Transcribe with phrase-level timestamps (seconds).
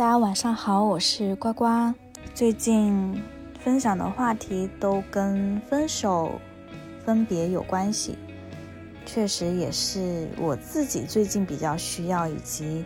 [0.00, 1.66] 大家晚上好，我是呱呱。
[2.34, 3.22] 最近
[3.62, 6.40] 分享的话题都跟分手、
[7.04, 8.16] 分别有关系，
[9.04, 12.82] 确实也是我自己最近比较需要，以及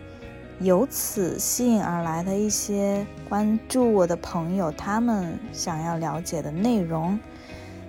[0.59, 7.17] 由此吸引而来的一些关注我的朋友他们想要了解的内容。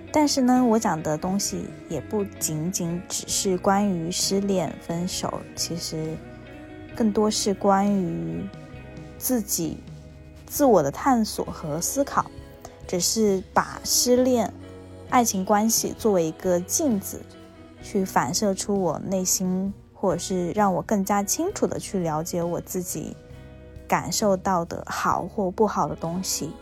[0.09, 6.15] 但是呢，我讲的东西也不仅仅只是关于失恋、分手，其实
[6.95, 8.41] 更多是关于。
[9.27, 9.77] 自己
[10.45, 12.31] 自我的探索和思考，
[12.87, 14.53] 只是把失恋、
[15.09, 17.19] 爱情关系作为一个镜子，
[17.83, 23.17] 去反射出我内心，或者是让我更加清楚的去了解我自己
[23.85, 26.53] 感受到的好或不好的东西。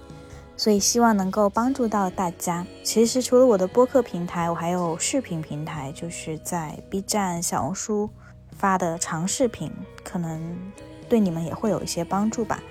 [0.58, 2.66] 所以希望能够帮助到大家。
[2.84, 8.10] 其实除了我的播客平台，我还有视频平台，就是在 B 站、小红书
[8.58, 9.72] 发的长视频，
[10.04, 10.58] 可能。
[11.10, 12.62] 对你们也会有一些帮助吧。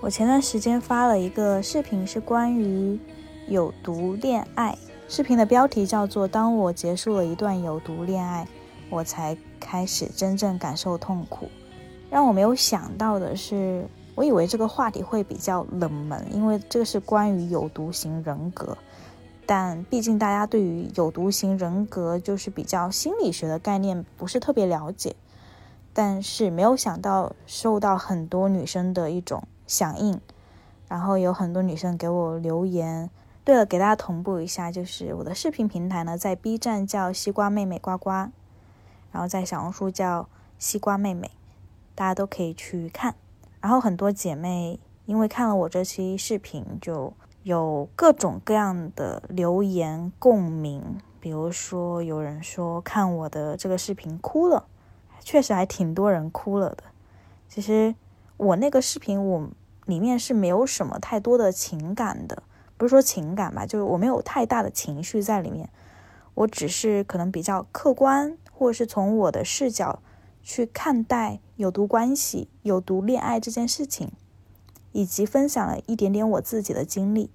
[0.00, 2.98] 我前段时间发了一个视频，是关于
[3.46, 4.76] 有毒恋爱。
[5.08, 8.46] 视频的标题叫做“当我结束了一段有毒恋爱，
[8.90, 11.48] 我才开始真正感受痛苦”。
[12.10, 18.76] 让我没有想到的是，我以为这个话题会比较冷门，因为这个是关于有毒型人格。
[19.44, 25.14] 但毕竟大家对于有毒型人格就是比较心理学的概念不是特别了解。
[25.92, 30.20] 但是没有想到受到很多女生的一种响应，
[30.88, 33.10] 然后有很多女生给我留言。
[33.44, 38.10] 对了，给大家同步一下，就是我的视频平台呢，在 B 站叫西瓜妹妹呱呱，
[39.10, 41.30] 然后在小红书叫西瓜妹妹，
[41.94, 43.16] 大家都可以去看。
[43.60, 54.66] 然后很多姐妹因为看了我这期视频，就有各种各样的留言共鸣，比如说有人说看我的这个视频哭了。
[55.22, 56.84] 确实还挺多人哭了的。
[57.48, 57.94] 其实
[58.36, 59.48] 我那个视频，我
[59.86, 62.42] 里面是没有什么太多的情感的，
[62.76, 65.70] 不是说情感吧，就是我没有太大的情绪在里面。
[66.34, 70.02] 我只是可能比较客观，或者是从我的视角
[70.42, 74.10] 去看待有毒关系、有毒恋爱这件事情，
[74.92, 77.30] 以及分享了一点点我自己的经历。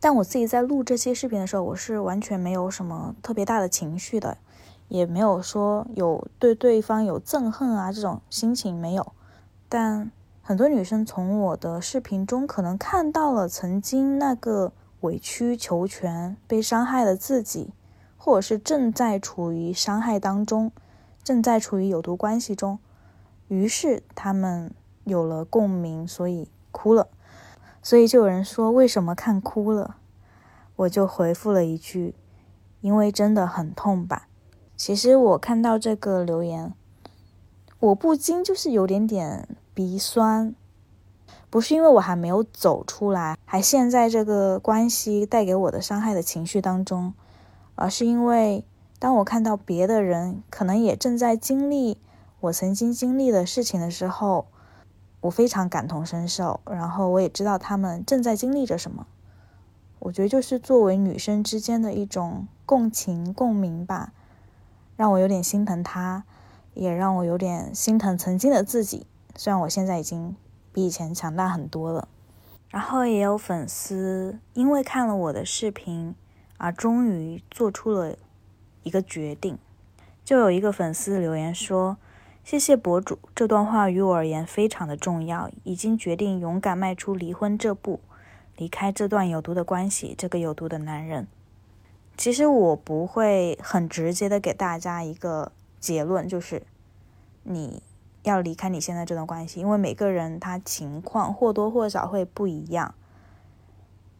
[0.00, 4.38] 但我自己在录这些视频的时候，我是完全没有什么特别大的情绪的。
[4.90, 9.12] 也没有说有对对方有憎恨啊这种心情没有，
[9.68, 10.10] 但
[10.42, 17.72] 很多女生从我的视频中可能看到了曾经那个委曲求全、被伤害的自己，
[18.18, 20.72] 或者是正在处于伤害当中，
[21.22, 22.80] 正在处于有毒关系中，
[23.46, 24.74] 于是他们
[25.04, 27.06] 有了共鸣，所以哭了。
[27.80, 29.98] 所以就有人说为什么看哭了，
[30.74, 32.16] 我就回复了一句，
[32.80, 34.26] 因为真的很痛吧。
[34.80, 36.72] 其实我看到这个留言，
[37.80, 40.54] 我不禁就是有点点鼻酸，
[41.50, 47.12] 不是因为我还没有走出来，还陷在这个关系带给我的伤害的情绪当中，
[47.74, 48.64] 而是因为
[48.98, 51.98] 当我看到别的人可能也正在经历
[52.40, 54.46] 我曾经经历的事情的时候，
[55.20, 59.06] 我非常感同身受，然后我也知道他们正在经历着什么。
[59.98, 64.14] 我觉得就是作为女生之间的一种共情共鸣吧。
[65.00, 66.24] 让我有点心疼他，
[66.74, 69.06] 也让我有点心疼曾经的自己。
[69.34, 70.36] 虽然我现在已经
[70.74, 72.06] 比以前强大很多了。
[72.68, 76.14] 然后也有粉丝因为看了我的视频，
[76.58, 78.14] 而终于做出了
[78.82, 79.56] 一个决定。
[80.22, 81.96] 就有一个粉丝留言说
[82.44, 85.50] ：“谢谢博主，这段话于我而言非常的重要。
[85.64, 88.00] 已经决定勇敢迈出离婚这步，
[88.54, 91.26] 离开这段有毒的关系，这个有毒的男人。”
[92.20, 96.62] 其实我不会很直接的给大家一个结论，就是
[97.44, 97.82] 你
[98.24, 102.94] 要离开你现在这段关系，因为每个人他情况或多或少会不一样。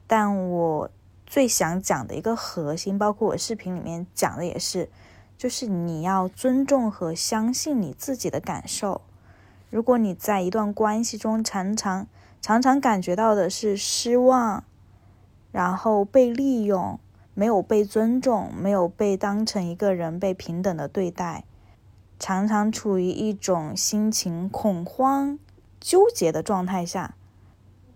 [0.07, 0.91] 但我
[1.27, 4.89] 最想讲的一个核心，包括我视频里面讲的也是，
[5.37, 9.03] 就是你要尊重和相信你自己的感受。
[9.69, 12.07] 如果你在一段关系中常常
[12.41, 14.65] 常常感觉到的是失望，
[15.53, 16.99] 然后被利用。
[17.41, 21.47] 没有被尊重，没有被当成一个人被平等的对待，
[22.19, 25.39] 常常处于一种心情恐慌、
[25.81, 27.15] 纠结的状态下。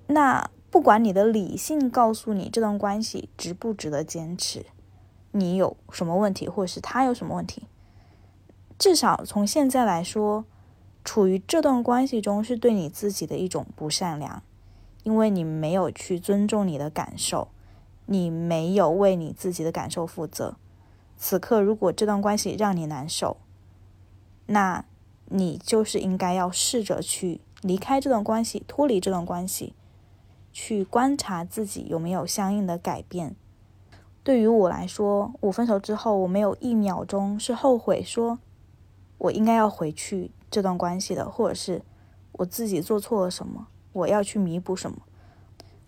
[0.06, 4.64] 那不管你的理性告诉你这段关系值不值得坚持，
[5.32, 7.64] 你有什么问题，或者是他有什么问题，
[8.79, 10.46] 至少从现在来说，
[11.05, 14.43] 处于这段关系中是对你自己的一种不善良，
[15.02, 17.49] 因为你没有去尊重你的感受。
[18.06, 20.56] 你没有为你自己的感受负责。
[21.17, 23.37] 此刻，如果这段关系让你难受，
[24.47, 24.85] 那
[25.27, 29.75] 你就是应该要试着去离开这段关系，脱离这段关系，
[30.53, 33.35] 去观察自己有没有相应的改变。
[34.23, 38.39] 对于我来说，我分手之后，我没有一秒钟是后悔，说
[39.19, 41.83] 我应该要回去这段关系的，或者是
[42.33, 44.99] 我自己做错了什么，我要去弥补什么。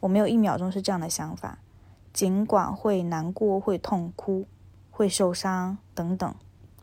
[0.00, 1.58] 我没有一秒钟是这样的想法，
[2.16, 4.46] 尽管会难过、会痛哭、
[4.90, 6.34] 会受伤等等，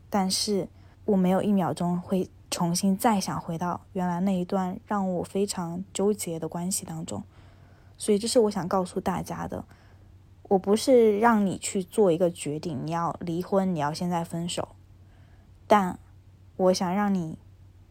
[0.08, 0.68] 但是
[1.06, 7.24] 我没有一秒钟会重新再想回到原来那一段让我非常纠结的关系当中。
[7.98, 9.66] 所以这是我想告诉大家的。
[10.50, 14.76] 我不是让你去做一个决定，你要离婚，你要现在分手，
[15.66, 15.98] 但
[16.58, 17.40] 我想让你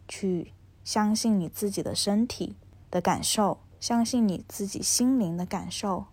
[0.07, 0.53] 去
[0.85, 2.55] 相信你自己的身体
[2.89, 3.57] 的感受。
[3.81, 6.05] 相信你自己心灵的感受，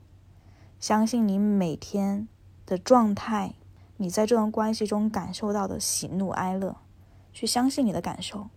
[0.81, 2.27] 相信你每天
[2.65, 3.53] 的状态，
[3.99, 6.77] 你在这段关系中感受到的喜怒哀乐，
[7.35, 8.49] 去相信你的感受。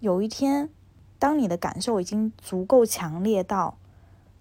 [0.00, 0.68] 有一天，
[1.18, 3.78] 当你的感受已经足够强烈到，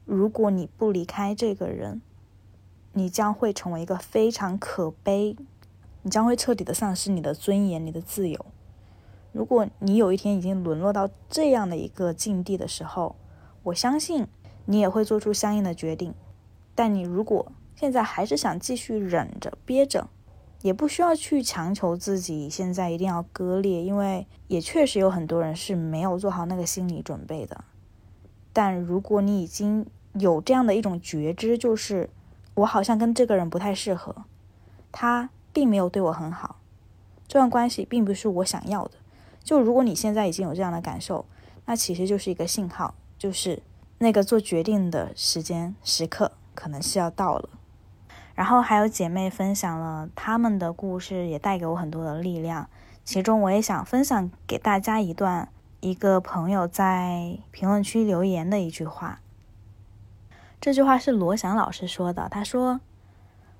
[0.03, 2.01] 如果你不离开这个人，
[2.91, 5.37] 你将会成为一个非常可悲，
[6.01, 8.45] 你将会彻底的丧失你的尊严、你的自由。
[9.31, 13.15] 如果你有一天已经沦落到这样的一个境地的时候，
[13.63, 14.27] 我相信
[14.65, 16.13] 你也会做出相应的决定，
[16.75, 20.09] 但你如果现在还是想继续忍着憋着，
[20.61, 27.63] 也不需要去强求自己现在一定要割裂，因为也确实有很多人是没有做好那个心理准备的。
[28.51, 32.09] 但如果你已经有这样的一种觉知，就是
[32.55, 34.25] 我好像跟这个人不太适合，
[34.91, 36.59] 他并没有对我很好，
[37.27, 38.91] 这段关系并不是我想要的。
[39.43, 41.25] 就如果你现在已经有这样的感受，
[41.65, 42.95] 那其实就是一个信号。
[43.15, 43.63] 就是
[43.99, 47.49] 那个做决定的时间时刻，可能是要到了。
[48.35, 52.69] 然后还有姐妹分享了她们的故事，也带给我很多的力量。
[53.03, 55.49] 其中我也想分享给大家一段
[55.81, 59.19] 一个朋友在评论区留言的一句话。
[60.61, 62.79] 这句话是罗翔老师说的，他说：“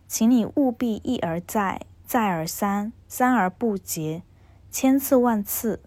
[0.08, 4.24] 请你务必一而再，再而三，三而不竭，
[4.72, 5.82] 千次万次，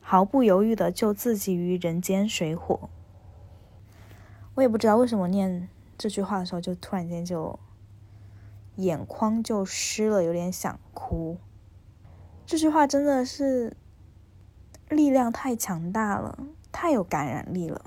[0.00, 2.90] 毫不犹豫的救自己于人间水火。”
[4.56, 5.68] 我也不知道为什么念
[5.98, 7.58] 这句话的时候，就突然间就
[8.76, 11.36] 眼眶就湿了，有点想哭。
[12.46, 13.76] 这句话真的是
[14.88, 17.84] 力量太强大了，太有感染力了，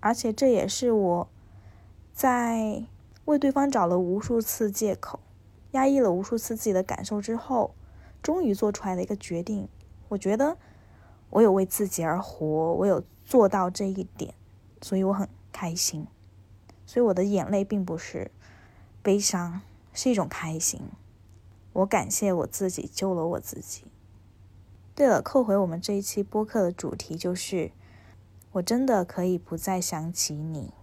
[0.00, 1.28] 而且这也是我
[2.12, 2.84] 在
[3.26, 5.20] 为对方找了无数次借口、
[5.70, 7.74] 压抑了无数次自己的感受之后，
[8.20, 9.68] 终于做出来的一个决定。
[10.08, 10.58] 我觉得
[11.30, 14.34] 我有为自己而活，我有做到这一点，
[14.80, 15.28] 所以我很。
[15.54, 16.06] 开心，
[16.92, 18.30] 所以我的眼泪并不是
[19.00, 19.62] 悲伤，
[19.94, 20.82] 是一种开心。
[21.72, 23.84] 我感谢我自己救了我自己。
[24.94, 27.70] 对了，扣回我们这一期播客的主题，就是
[28.52, 30.74] 我真的可以不再想起你。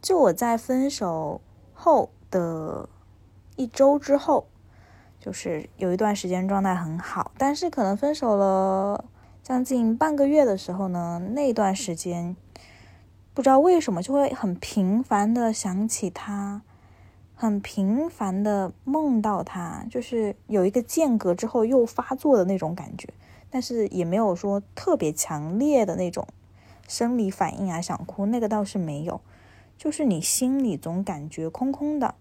[0.00, 1.42] 就我在分手
[1.74, 2.88] 后的
[3.56, 4.46] 一周之后，
[5.20, 9.04] 就是有一段时间状态很好，但是可能分手了
[9.42, 12.34] 将近半个月的时候呢，那段时间。
[13.40, 16.60] 不知道为什么就会很频繁的想起他，
[17.34, 23.08] 很频繁的梦到他，就是有一个间隔之后又发作的那种感觉，
[23.48, 26.28] 但是也没有说特别强烈的那种
[26.86, 29.22] 生理反应啊，想哭那个倒是没有，
[29.78, 32.14] 就是你心里总感觉空空的。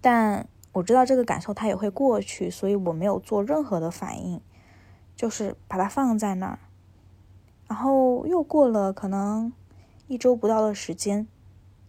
[0.00, 4.40] 但我知道这个感受它也会过去，所以我没有做任何的反应，
[5.14, 6.58] 就是把它放在那儿，
[7.68, 9.52] 然后又过了可能。
[10.08, 11.28] 一周不到的时间，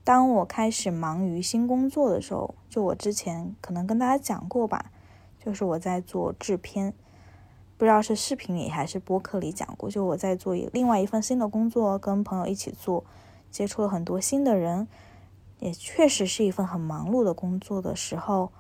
[0.03, 4.91] 当我开始忙于新工作的时候，就我之前可能跟大家讲过吧，
[5.41, 6.93] 就是我在做制片，
[7.77, 13.05] 不知道是视频里还是播客里讲过，就我在做另外一份新的工作，跟朋友一起做，
[13.49, 14.89] 接触了很多新的人，
[15.59, 18.51] 也确实是一份很忙碌的工作的时候，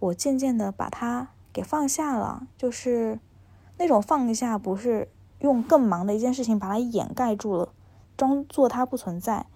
[0.00, 3.20] 我渐渐的把它给放下了，就是
[3.78, 5.08] 那种放下，不是
[5.38, 7.68] 用更忙的一件事情把它掩盖住了。
[8.16, 9.46] 装作他不存在，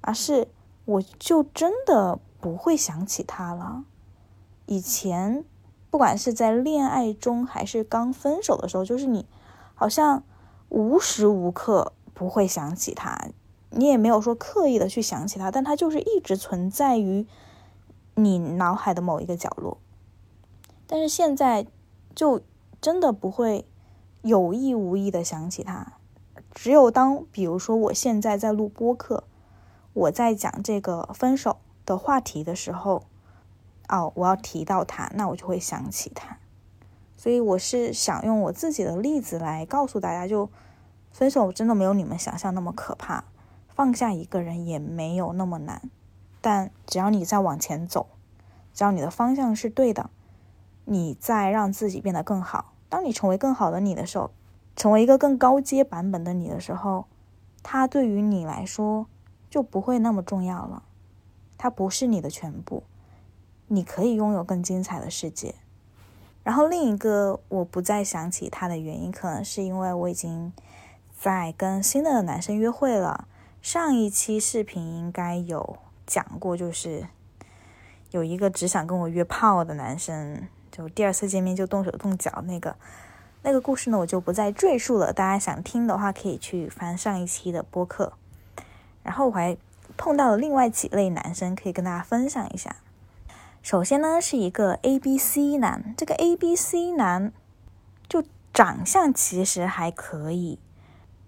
[0.00, 0.48] 而是
[0.84, 3.84] 我就真的不会想起他了。
[4.66, 5.44] 以前，
[5.90, 9.26] 不管是在恋爱中还是刚分手的时候，就是你
[9.74, 10.24] 好像
[10.68, 13.28] 无时无刻不会想起他，
[13.70, 17.26] 你也没有说刻意的去想起他，但他就是一直存在于
[18.14, 19.78] 你脑海的某一个角落。
[20.86, 21.66] 但是现在，
[22.14, 22.40] 就
[22.80, 23.66] 真的不会
[24.22, 25.92] 有意无意的想起他。
[26.56, 29.24] 只有当，比如说我现在在录播客，
[29.92, 33.04] 我在讲这个分手的话题的时候，
[33.90, 36.38] 哦，我要提到他，那我就会想起他。
[37.14, 40.48] 所以我是想用我自己的例子来告诉大家，就
[41.12, 43.24] 分手真的没有你们想象那么可怕，
[43.68, 45.90] 放下一个人也没有那么难。
[46.40, 48.06] 但只要你在往前走，
[48.72, 50.08] 只要你的方向是对的，
[50.86, 52.72] 你在让自己变得更好。
[52.88, 54.30] 当你成为更好的你的时候，
[54.76, 57.06] 成为一个更高阶版本的你的时候，
[57.62, 59.06] 他对于你来说
[59.50, 60.82] 就不会那么重要了。
[61.58, 62.82] 他不是你的全部，
[63.68, 65.54] 你可以拥有更精彩的世界。
[66.44, 70.52] 然后另一个我不再想起他的原因，可能是因为我已经
[71.18, 73.26] 在跟新的男生约会了。
[73.62, 77.08] 上一期视频应该有讲过，就是
[78.12, 82.76] 有一个只想跟我约炮的男生，就第二次见面就动手动脚那个
[83.46, 85.12] 那个故事呢，我就不再赘述了。
[85.12, 88.14] 大家想听的话，可以去翻上一期的播客。
[89.04, 89.56] 然后我还
[89.96, 92.74] 碰到了另外几类男生，可以跟大家分享一下。
[93.62, 97.32] 首先呢，是一个 A B C 男，这个 A B C 男
[98.08, 100.58] 就长相其实还可以，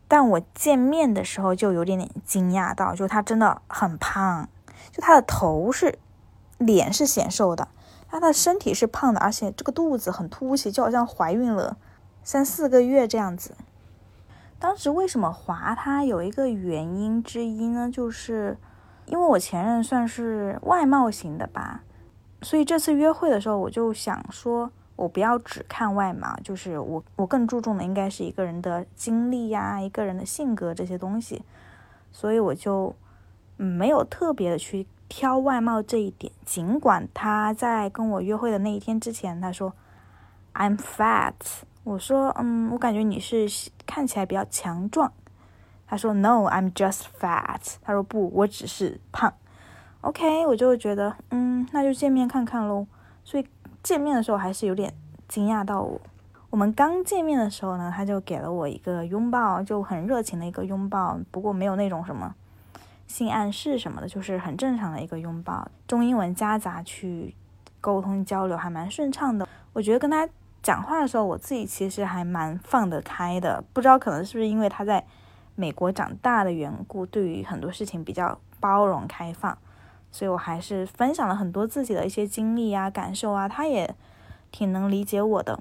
[0.09, 4.49] 但我见面的时候就有点点惊讶到，就他真的很胖，
[4.91, 6.01] 就他的头是
[6.59, 7.69] 脸是显瘦的，
[8.09, 11.77] 他的身体是胖的，而且这个肚子很凸起，就好像怀孕了
[12.29, 13.55] 三四个月这样子。
[14.59, 18.59] 当时为什么划他，有一个原因之一呢，就是
[19.07, 21.85] 因为我前任算是外貌型的吧。
[22.43, 31.43] 所以这次约会的时候，我就想说，我不要只看外貌，就是我我更注重的应该是一个人的经历呀，一个人的性格这些东西。
[32.13, 32.95] 所以我就
[33.57, 36.31] 没有特别的去挑外貌这一点。
[36.45, 39.73] 尽管他在跟我约会的那一天之前，他说
[40.53, 41.33] I'm fat，
[41.89, 43.49] 我说嗯，我感觉你是
[43.87, 45.11] 看起来比较强壮。
[45.87, 47.77] 他说 No，I'm just fat。
[47.81, 49.33] 他说不，我只是胖。
[50.03, 52.87] OK，我就觉得，嗯，那就见面看看喽。
[53.25, 53.47] 所以
[53.83, 54.93] 见面的时候还是有点
[55.29, 55.99] 惊讶到我。
[56.51, 61.19] 我们刚见面的时候呢，他就给了我一个拥抱，就很热情的一个拥抱。
[61.31, 62.35] 不过没有那种什么
[63.07, 65.67] 性暗示什么的，就是很正常的一个拥抱。
[65.87, 67.35] 中英文夹杂去
[67.81, 69.49] 沟通交流，还蛮顺畅的。
[69.73, 70.29] 我觉得跟他
[70.69, 73.65] 讲话的时候，我自己其实还蛮放得开的。
[73.73, 75.03] 不知道可能是不是因为他在
[75.55, 79.57] 美国长大的缘故，对于很多事情比较包容开放。
[80.13, 83.95] 所以我还是分享了很多自己的一些经历啊、感受啊，他也
[84.53, 85.59] 挺能理解我的。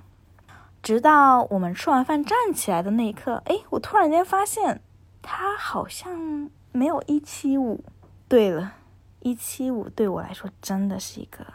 [0.84, 4.82] 直到我们吃完饭站起来的那一刻，哎，我突然间发现
[5.22, 7.82] 他好像没有一七五。
[8.28, 8.74] 对了，
[9.22, 11.46] 一七五对我来说真的是一个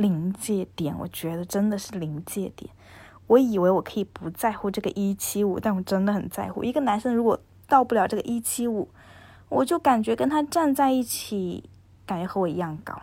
[0.00, 2.70] 临界点，我觉得真的是临界点。
[3.26, 6.64] 我以为我可以不在乎这个一七五，但我真的很在乎。
[6.64, 7.38] 一个男生如果
[7.68, 8.88] 到不了这个一七五，
[9.48, 11.64] 我就感觉跟他站在一起。
[12.06, 13.00] 感觉和我一样高，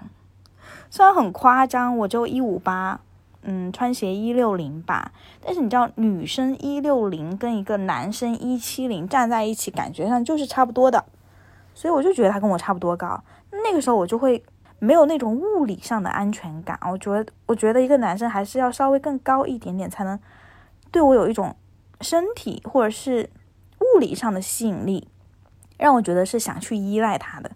[0.90, 3.00] 虽然很夸张，我就一五八，
[3.44, 5.14] 嗯，穿鞋一六零吧。
[5.40, 11.06] 但是你知道，女生一六零跟一个男生一七零站在一起，感觉上就是差不多的。
[11.74, 13.24] 所以我就觉得他跟我差不多高。
[13.64, 14.44] 那个时候我就会
[14.80, 16.80] 没有那种物理上的安全感。
[16.90, 20.20] 我觉得，我觉得一个男生还是要稍微更高一点点，才能
[20.92, 21.56] 对我有一种
[22.02, 23.30] 身体或者是
[23.80, 25.08] 物理上的吸引力，
[25.78, 27.52] 让我觉得是想去依赖他的。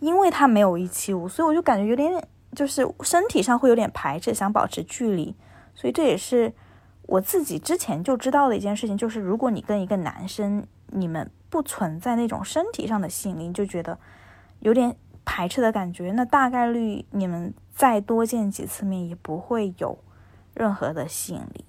[0.00, 5.34] 因为他没有一七五，所以我就感觉有点，就是身体上会有点排斥，想保持距离。
[5.74, 6.52] 所以这也是
[7.02, 13.98] 我自己之前就知道的一件事情，就是如果你跟一个男生，你们不存在那种身体上的吸引力，就觉得
[14.60, 14.94] 有点
[15.26, 19.98] 排斥的感觉，那大概率你们再多见几次面也不会有
[20.54, 21.66] 任何的吸引力。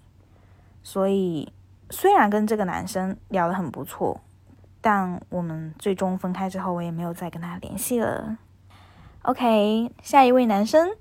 [0.81, 1.51] 所以
[1.89, 4.21] 虽然跟这个男生聊得很不错。
[4.79, 8.37] 但我们最终分开之后，我也没有再跟他联系了。
[9.23, 10.91] OK，下一位男生，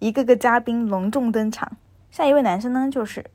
[0.00, 1.76] 一个个嘉宾隆重登场。
[2.10, 3.30] 下一位男生呢，就是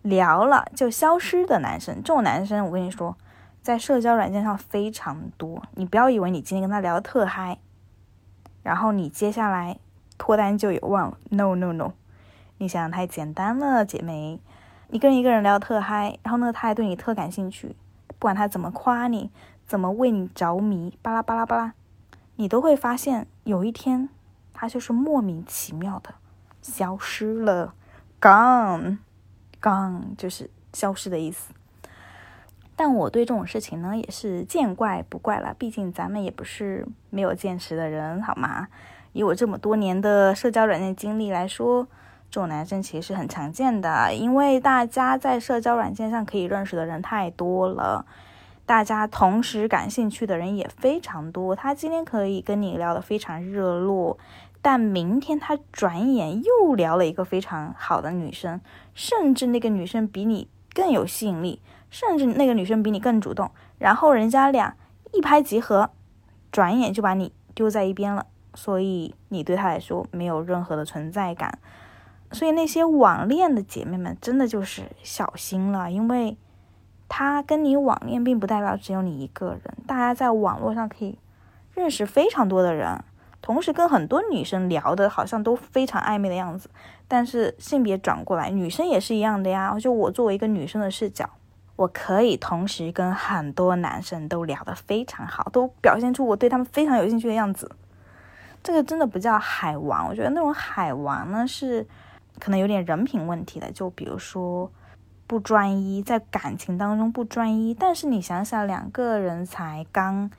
[0.00, 1.96] 聊了就消失的男生。
[1.96, 3.14] 这种男生，我跟你说，
[3.60, 5.62] 在社交软件上非常多。
[5.74, 7.58] 你不要以为你今天跟他聊的特嗨，
[8.62, 9.78] 然后你接下来
[10.18, 11.18] 脱单就有望了。
[11.30, 11.92] No No No，
[12.58, 14.40] 你想太简单了，姐妹。
[14.88, 17.76] 你跟一个人聊特嗨，然后呢，他还对你特感兴趣。
[18.08, 19.30] 不管他怎么夸你，
[19.66, 21.74] 怎么为你着迷，巴拉巴拉巴拉，
[22.36, 24.08] 你都会发现有一天，
[24.52, 26.14] 他就是莫名其妙的
[26.60, 27.72] 消失了
[28.20, 31.54] ，gone，gone 就是消失的意思。
[32.82, 38.68] 但我对这种事情呢，也是见怪不怪了，毕竟咱们也不是没有见识的人，好吗？
[39.12, 41.86] 以我这么多年的社交软件经历来说，
[42.30, 48.06] 这种男生其实是很常见的，因为大家在社交软件上可以认识的人太多了，
[48.64, 51.54] 大家同时感兴趣的人也非常多。
[51.54, 54.16] 他今天可以跟你聊得非常热络，
[54.62, 58.58] 但明天他转眼又聊了一个非常好的女生，
[58.94, 61.60] 甚至那个女生比你更有吸引力，
[61.90, 64.76] 甚至那个女生比你更主动，然后人家俩
[65.12, 65.90] 一拍即合，
[66.52, 71.58] 转眼就把你丢在一边了，所以你对他来说没有任何的存在感。
[72.32, 76.36] 所以那些网恋的姐妹们真的就是小心了，因为
[77.08, 81.18] 他跟你网恋并不代表只有你一个人，大家在网络上可以
[81.74, 83.02] 认识非常多的人，
[83.42, 86.70] 同时跟很多女生聊的好像都非常暧昧的样子。
[87.08, 89.76] 但是性别转过来，女生也是一样的呀。
[89.80, 91.28] 就我作为一个女生的视角。
[91.80, 97.74] 我可以同时跟很多男生都聊得非常好，都表现出我对他们非常有兴趣的样子。
[98.62, 101.86] 这个真的不叫海王，我觉得那种海王呢是
[102.38, 103.72] 可能有点人品问题的。
[103.72, 104.70] 就比如说
[105.26, 107.72] 不专一，在感情当中不专一。
[107.72, 110.30] 但是你想想，两个人才刚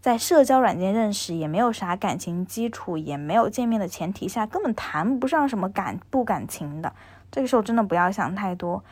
[0.00, 6.90] 在社交软件认识，也没有啥感情基础，也没有见面的前提下，根本谈不上什么感不感情的。
[7.30, 8.82] 这个时候真的不要想太多。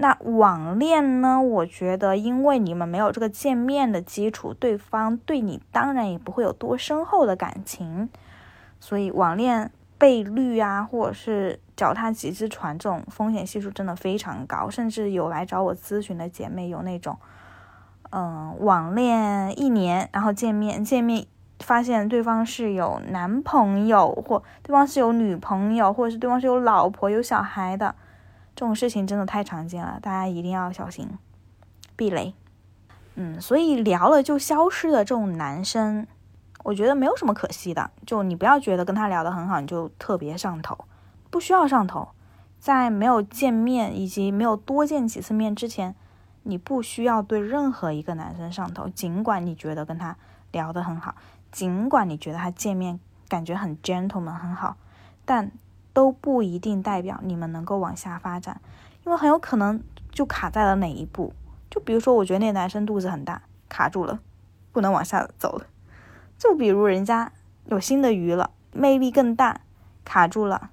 [0.00, 1.42] 那网恋呢？
[1.42, 8.08] 我觉得，因为你们没有这个见面的基础，对方对你当然也不会有多深厚的感情，
[8.78, 14.70] 所以网恋被绿啊，或者是脚踏几只船这种风险系数真的非常高。
[14.70, 17.18] 甚至有来找我咨询的姐妹，有那种，
[18.10, 21.26] 嗯，网恋一年，然后见面见面
[21.58, 27.96] 发现对方是有男朋友，或对方是有女朋友，或者是对方是有老婆有小孩的。
[28.58, 31.08] 这种事情真的太常见了，大家一定要小心
[31.94, 32.34] 避雷。
[33.14, 36.04] 嗯，所以聊了就消失的这种男生，
[36.64, 37.92] 我觉得没有什么可惜的。
[38.04, 40.76] 就你不要觉得跟他聊得很好，你就特别上头，
[41.30, 42.08] 不需要上头。
[42.58, 45.94] 在没有见面以及没有多见几次面之前，
[46.42, 48.88] 你不需要对任何一个男生上头。
[48.88, 50.16] 尽管你觉得跟他
[50.50, 51.14] 聊得很好，
[51.52, 52.98] 尽管你觉得他见面
[53.28, 54.76] 感觉很 gentleman 很好，
[55.24, 55.52] 但。
[55.98, 58.60] 都不一定代表你们能够往下发展，
[59.04, 61.32] 因为很有可能就卡在了哪一步。
[61.68, 64.20] 就比如说，我觉得那男生肚子很大，卡住了，
[64.70, 65.66] 不能往下走了。
[66.38, 67.32] 就比如人家
[67.64, 69.62] 有新的鱼了，魅力更大，
[70.04, 70.70] 卡住了。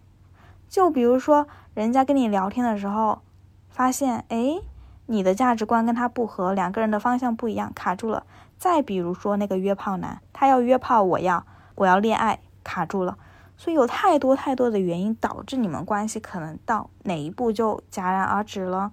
[0.69, 3.23] 就比如说人家跟你聊天的时候，
[3.71, 4.61] 发现哎，
[5.07, 8.27] 你的价值观跟他不合，两个人的方向不一样，卡住了。
[8.59, 13.17] 再比如说那个约炮男，他要约炮，我要我要恋爱，卡住了。
[13.57, 18.91] 所以有太多太多的原因导致你们关系可能到哪一步就戛然而止了，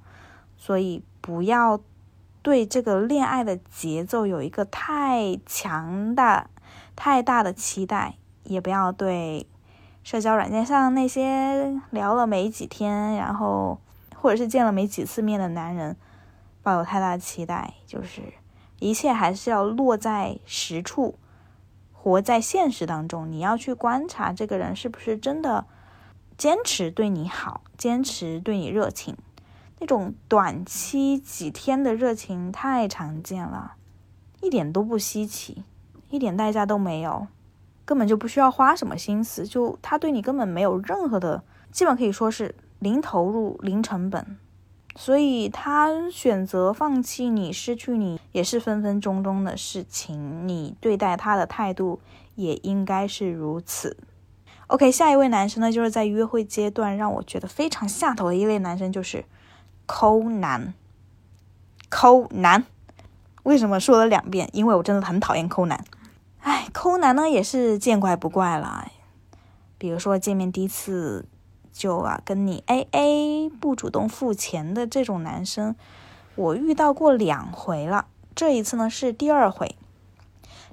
[0.56, 1.80] 所以不要
[2.42, 6.48] 对这个恋爱的节奏有一个太强大、
[6.94, 9.46] 太大的期待，也不要对
[10.02, 13.78] 社交软件上那些聊了没几天，然后
[14.16, 15.96] 或者是见了没几次面的男人
[16.62, 18.22] 抱有太大期待，就是
[18.78, 21.16] 一切还是要落在实处。
[22.02, 25.66] 活在现实当中，你要去观察这个人是不是真的
[26.36, 29.16] 坚持对你好，坚持对你热情。
[29.78, 33.74] 那种短期几天的热情太常见了，
[34.40, 35.62] 一点都不稀奇，
[36.10, 37.28] 一点代价都没有，
[37.84, 39.46] 根本就不需要花什么心思。
[39.46, 44.36] 就他对你根本没有任何的，基本可以说是零投入、零成本。
[44.94, 50.46] 所以他选择放弃你、失去你，也是分分钟钟的事情。
[50.46, 52.00] 你对待他的态度
[52.34, 53.96] 也应该是如此。
[54.66, 59.24] OK，下一位男生呢，就是在约会阶段让我觉得非常下头的一类男生，就是
[59.86, 60.74] 抠男。
[61.88, 62.64] 抠男，
[63.42, 64.48] 为什么说了两遍？
[64.52, 65.84] 因为我真的很讨厌抠男。
[66.40, 68.90] 哎，抠男呢也是见怪不怪了。
[69.78, 71.26] 比如说见面第一次。
[71.72, 75.74] 就啊，跟你 A A 不主动付钱的这种男生，
[76.36, 78.06] 我遇到过两回了。
[78.34, 79.76] 这一次呢是第二回，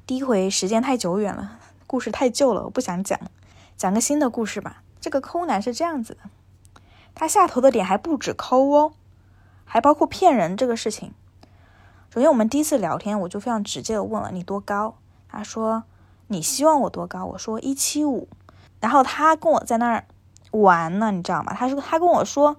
[0.06, 1.58] 第一回时间太久远了，
[1.88, 3.20] 故事太旧了，我不想讲，
[3.78, 4.84] 讲个新的故事吧。
[5.00, 6.30] 这个抠男是这样子的，
[7.16, 8.94] 他下头的点还不止抠哦，
[9.64, 11.14] 还包括骗人这个事情。
[12.14, 14.96] 首先我们第一次聊天，我就非常直接的问了你多高，
[15.30, 15.84] 他说
[16.28, 18.28] 你希望我多高，我说一七五，
[18.82, 20.06] 然后他跟我在那儿。
[20.52, 21.54] 完了，你知道吗？
[21.54, 22.58] 他说他跟我说，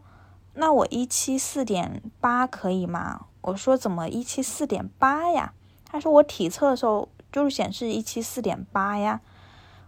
[0.55, 3.27] 那我一七四点八可以吗？
[3.41, 5.53] 我说怎么一七四点八呀？
[5.85, 9.21] 他说我体测的时候就是显示一七四点八呀。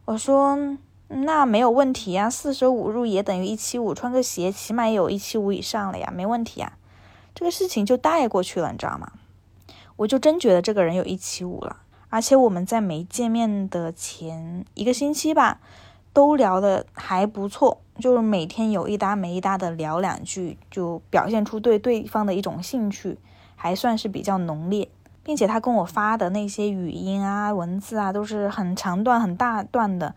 [0.07, 0.77] 我说
[1.09, 6.73] 那没有问题呀，四舍五入也等于一七五，穿个鞋起码有一七五以上了呀，没问题呀。
[7.35, 9.13] 这个事情就带过去了，你知道吗？
[9.97, 11.77] 我就真觉得这个人有一七五了，
[12.09, 15.61] 而且我们在没见面的前一个星期吧。
[16.13, 23.19] 都聊得还不错，就是每天有一搭没一搭的聊两句，就表现出对对方的一种兴趣，
[23.57, 24.89] 还算是比较浓烈，
[25.23, 30.15] 并且他跟我发的那些语音啊、文字啊，都是很长段、很大段的，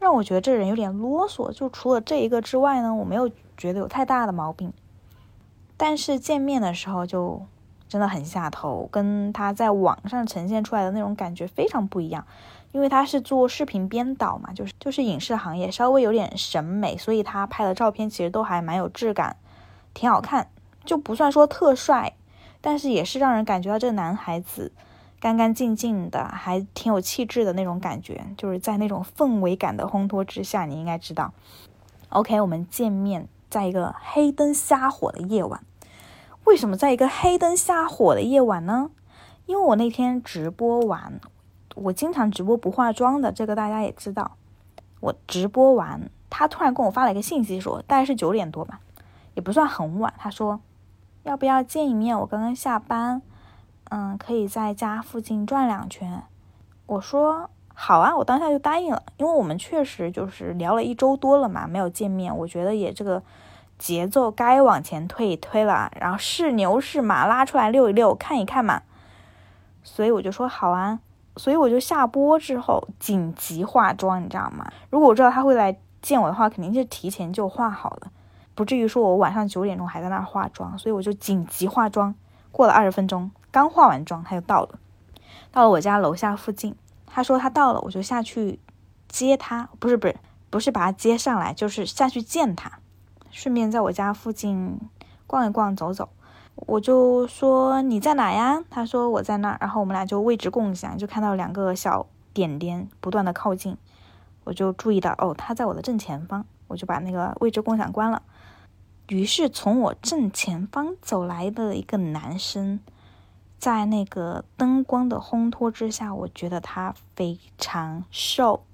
[0.00, 1.52] 让我觉得这人有点啰嗦。
[1.52, 4.72] 就除了这一个之外呢，我没有觉得有太大的毛病。
[5.76, 7.42] 但是见面的时候就
[7.86, 12.26] 真的很下头，跟他在网上呈现出来的那种感觉非常不一样。
[12.72, 19.36] 因为他是做视频编导嘛，就是就是影视行业稍微有点审美，所以他拍的照片其实都还蛮有质感，
[19.94, 20.48] 挺好看，
[20.84, 22.14] 就不算说特帅，
[22.60, 24.72] 但是也是让人感觉到这个男孩子
[25.18, 31.32] 干干净净的，还挺有气质的那种感觉，就是在那种氛围感的烘托之下，你应该知道。
[32.10, 35.62] OK，我们见面在一个黑灯瞎火的夜晚。
[36.44, 38.90] 为什么在一个黑灯瞎火的夜晚呢？
[39.46, 41.20] 因为我那天直播完，
[41.76, 44.32] 我经常直播不化妆的，这个大家也知道。
[44.98, 48.80] 我直播完，他突然跟我发了一个信息，说大概是九点多吧，
[49.34, 50.12] 也不算很晚。
[50.18, 50.58] 他说
[51.22, 52.18] 要不要见一面？
[52.18, 53.22] 我刚刚下班，
[53.90, 56.24] 嗯，可以在家附近转两圈。
[56.86, 63.22] 我说好啊，我当下就答应了，因为我们确实就是聊了一周多了嘛，没有见面，我觉得也这个。
[63.78, 68.80] 节奏该往前推一推了，然后是牛是马拉出来遛一遛，看一看嘛。
[69.82, 70.98] 所以我就说好啊，
[71.36, 74.66] 所以我就下播之后紧急化妆，你知道吗？
[74.90, 78.10] 如果我知道他会来见我的话，肯定是提前就化好了，
[78.54, 80.78] 不至于说我晚上九点钟还在那儿化妆。
[80.78, 82.14] 所以我就紧急化妆，
[82.50, 84.78] 过了二十分钟，刚化完妆他就到了，
[85.50, 86.74] 到了我家楼下附近。
[87.06, 88.60] 他说他到了，我就下去
[89.08, 90.16] 接他，不是不是
[90.50, 92.78] 不是把他接上来，就是下去见他。
[93.30, 94.78] 顺便在我家附近
[95.26, 96.08] 逛一逛、走走，
[96.56, 98.64] 我就说你在哪呀？
[98.70, 103.76] 他说我在那儿，然后我们俩就位置共享，就看到两个小点点不断的靠近，
[104.44, 108.22] 我就注意到哦，他在我的正前方，我就把那个位置共享关了。
[109.08, 112.80] 于是从我正前方走来的一个男生，
[113.58, 118.64] 在那个灯光的烘托之下，我觉得他非常瘦，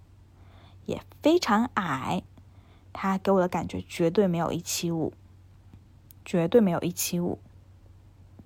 [0.86, 2.22] 也非常矮。
[2.92, 5.12] 他给我的感觉绝对没有一七五，
[6.24, 7.38] 绝对没有一七五。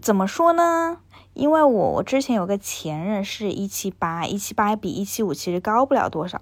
[0.01, 0.99] 怎么说呢？
[1.35, 6.41] 因为我我之前有个前任是一七八，一七八比一七五其实高不了多少，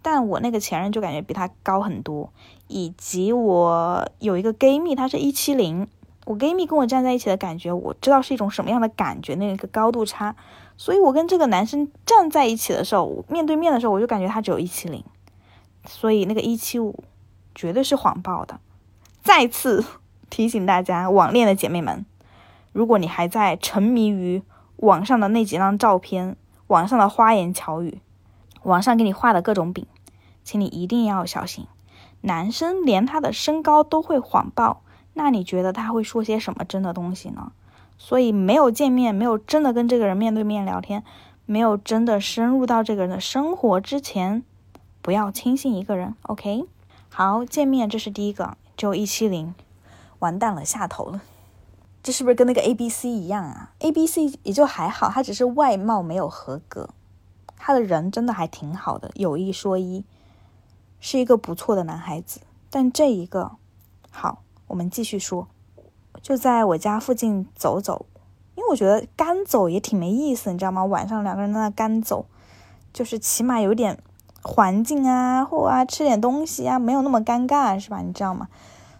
[0.00, 2.32] 但我那个前任就感觉比他高很多。
[2.68, 5.88] 以及我有一个闺蜜，她是一七零，
[6.24, 10.36] 我闺蜜跟我站在一起的感觉，我知道是一种什么样的感觉，那个高度差。
[10.76, 15.04] 所以我跟这个男生站在一起的时候，面对面的时候，我就感觉他只有一七零，
[15.86, 17.02] 所以那个一七五。
[17.52, 18.60] 绝对是谎报的。
[19.24, 19.84] 再次
[20.30, 22.06] 提醒大家，网恋的姐妹们，
[22.72, 24.42] 如果你还在沉迷于
[24.76, 26.36] 网上的那几张照片、
[26.68, 28.00] 网上的花言巧语、
[28.62, 29.86] 网上给你画的各种饼，
[30.44, 31.66] 请你一定要小心。
[32.22, 34.82] 男生连他的身高都会谎报，
[35.14, 37.52] 那你觉得他会说些什么真的东西呢？
[37.96, 41.02] 所以，没有见面，没有真的跟这个人面对面聊天，
[41.46, 44.42] 没有真的深入到这个人的生活之前，
[45.02, 46.14] 不要轻信一个人。
[46.22, 46.64] OK。
[47.08, 49.54] 好，见面，这是第一个，就一七零，
[50.20, 51.20] 完蛋了，下头了。
[52.02, 56.88] 这是不是跟那个 A B C 一样啊？A B C 也就还好，他只是外貌没有合格，
[57.56, 60.04] 他的人真的还挺好的，有一说一，
[60.98, 62.40] 是一个不错的男孩子。
[62.70, 63.52] 但这一个，
[64.10, 65.48] 好，我们继续说，
[66.22, 68.06] 就在我家附近走走，
[68.54, 70.84] 因为我觉得干走也挺没意思，你知道吗？
[70.84, 72.26] 晚上两个人在那干走，
[72.92, 73.98] 就是起码有点。
[74.42, 78.00] 环境啊，或啊吃点东西啊，没有那么尴尬，是吧？
[78.00, 78.48] 你知道吗？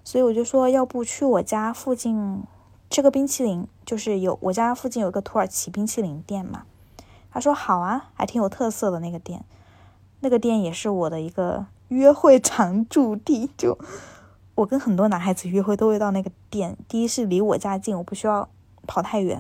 [0.05, 2.43] 所以我就说，要不去我家附近
[2.91, 6.65] 吃个冰淇淋，就是有我家附近有一个土耳其冰淇淋店嘛。
[7.31, 9.45] 他说好啊，还挺有特色的那个店，
[10.19, 13.49] 那个店也是我的一个约会常驻地。
[13.57, 13.79] 就
[14.57, 18.49] 我跟很多男孩子约会都会到那个店，第一是离我家近，我不需要
[18.89, 19.39] 跑太远；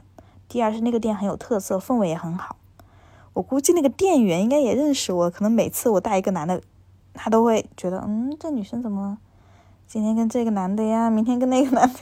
[0.48, 2.54] 第二是那个店很有特色，氛围也很好。
[3.32, 6.62] 我估计那个店员应该也认识我，可能每次我带一个男的，
[7.14, 9.18] 他都会觉得，嗯，这女生怎么
[9.88, 11.98] 今天跟这个男的呀，明天跟那个男的。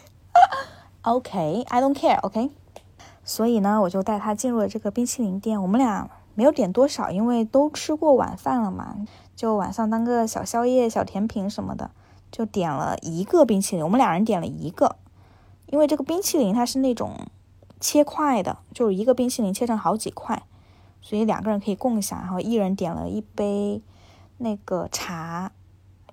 [1.02, 2.50] OK，I don't care，OK。
[3.24, 5.60] 所以呢，我就带他进入了这个冰淇淋店。
[5.60, 8.96] 我们俩没有点多少，因为都吃过晚饭了嘛，
[9.36, 11.90] 就晚上当个小宵夜、小甜品什么的，
[12.30, 13.84] 就点了一个冰淇淋。
[13.84, 14.96] 我们两人点了一个，
[15.66, 17.28] 因为这个冰淇淋它是那种
[17.78, 20.42] 切块的，就是一个冰淇淋切成好几块。
[21.00, 23.82] 所以两个人可以共享，然后一人点了一杯
[24.38, 25.52] 那个茶，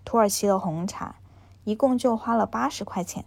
[0.03, 1.15] 土耳其的红茶，
[1.63, 3.25] 一共就花了八十块钱。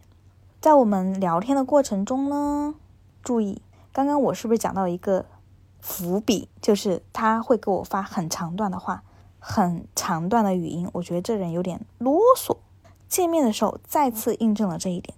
[0.61, 2.75] 在我们聊天的过程中呢，
[3.23, 5.25] 注意，刚刚我是不是讲到一个
[5.81, 9.03] 伏笔，就是他会给我发很长段的话，
[9.39, 12.57] 很长段的语音，我觉得这人有点啰嗦。
[13.09, 15.17] 见面的时候再次印证了这一点。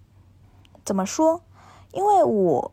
[0.84, 1.42] 怎么说？
[1.92, 2.72] 因为我。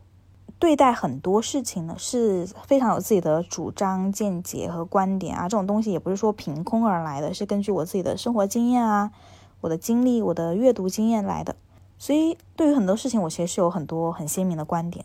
[0.60, 5.44] 对待很多事情呢，是非常有自己的主张、见解和观点啊。
[5.44, 9.12] 这种东西也不是说凭空而来的，是根据我自己的生活经验啊、
[9.60, 11.54] 我的经历、我的阅读经验来的。
[11.98, 15.04] 所以，对于很多事情，我其实是有很多很鲜明的观点。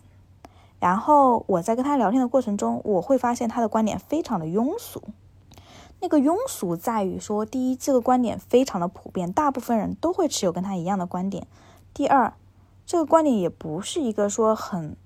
[0.80, 5.02] 然后我在跟他聊天的过程中，我会发现他的观点非常的庸俗。
[6.02, 11.46] 那个庸俗在于说，第一，这个观点非常的普遍，大部分人都会持有跟他一样的观点；
[11.94, 12.34] 第二，
[12.86, 14.98] 这个观点也不是一个说很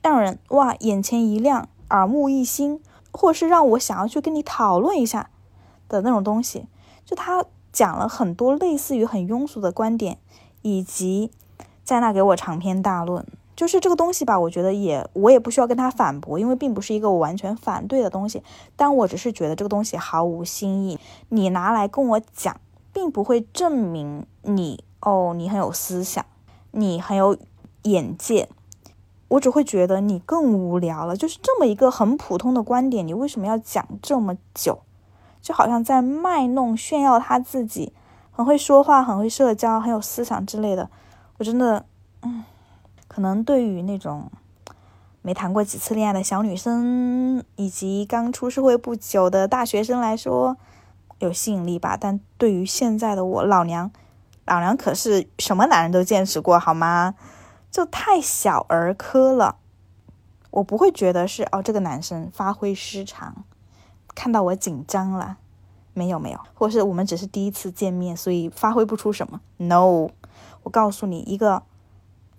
[0.00, 5.30] 让人哇眼前一亮、耳目一新，或是让我想要去跟你讨论一下
[5.88, 6.66] 的那种东西。
[7.04, 10.18] 就他讲了很多类似于很庸俗的观点，
[10.68, 11.30] 以及
[11.84, 13.24] 在那给我长篇大论。
[13.56, 18.40] 就是这个东西吧，我觉得也我也不需要跟他反驳，因为并不是一个我完全反对的东西。
[18.76, 20.96] 但我只是觉得这个东西毫无新意，
[21.30, 22.60] 你拿来跟我讲，
[22.92, 26.24] 并不会证明你哦，你很有思想，
[26.70, 27.36] 你很有
[27.82, 28.48] 眼界。
[29.26, 31.16] 我只会觉得你更无聊了。
[31.16, 34.78] 就是这么一个很普通的观点，你为什么要讲这么久？
[35.42, 37.92] 就好像在卖弄、炫耀他自己
[38.38, 40.88] 很会说话、很会社交、很有思想之类的。
[41.38, 41.84] 我真的，
[42.22, 42.44] 嗯。
[43.08, 44.30] 可能对于那种
[45.22, 50.56] 没谈过几次恋爱的小女生，以及刚出社会不久的大学生来说，
[51.18, 51.96] 有吸引力吧。
[52.00, 53.90] 但对于现在的我，老娘，
[54.44, 57.14] 老娘可是什么男人都见识过，好吗？
[57.72, 59.56] 就太小儿科了。
[60.50, 63.44] 我不会觉得是哦，这个男生发挥失常，
[64.14, 65.38] 看到我紧张了，
[65.98, 69.40] 没有没有，或是我们只是第一次见面，所以发挥不出什么。
[69.56, 70.10] No，
[70.62, 71.64] 我告诉你一个。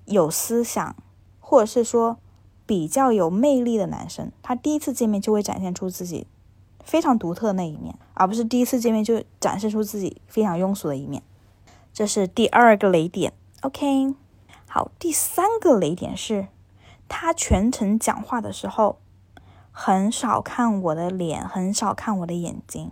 [0.05, 0.95] 有思想，
[1.39, 2.17] 或者是说
[2.65, 6.25] 比较有魅力的男生，他第一次见面就会展现出自己
[6.83, 11.21] 非常独特的那一面，而不是第一次见面就展示出自己非常庸俗的一面。
[11.93, 13.33] 这是第二个雷点。
[13.61, 14.15] OK，
[14.65, 16.47] 好，第三个雷点是，
[17.07, 18.97] 他全程讲话的时候
[19.71, 22.91] 很少看我的脸，很少看我的眼睛。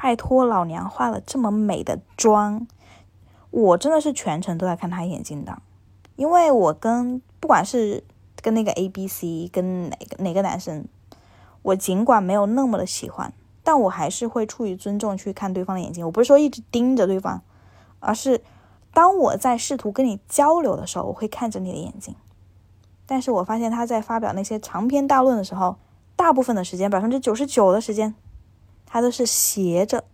[0.00, 2.68] 拜托，老娘化了这么美的妆，
[3.50, 5.60] 我真的是全程都在看他眼睛的。
[6.14, 8.04] 因为我跟不管是
[8.40, 10.86] 跟那个 A、B、C，跟哪个哪个男生，
[11.62, 13.32] 我尽管没有那么的喜欢，
[13.64, 16.06] 但我还是会出于尊重去看对方的眼睛。
[16.06, 17.42] 我不是说一直盯着对方，
[17.98, 18.40] 而是
[18.92, 22.14] 当我在试图跟你交流的时候，我会看着你的眼睛。
[23.04, 25.76] 但是我发现他在发表那些长篇大论的时候，
[26.14, 28.14] 大部分的时间，百分之九十九的时间，
[28.90, 30.04] 他都是斜着，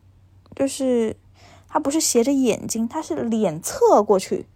[0.56, 1.16] 就是
[1.68, 4.46] 他不是斜着眼睛，他是脸侧过去。